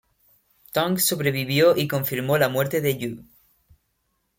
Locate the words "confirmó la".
1.87-2.49